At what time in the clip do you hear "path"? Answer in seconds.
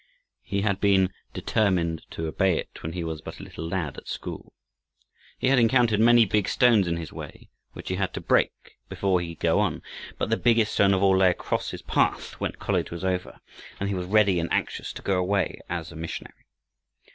11.83-12.39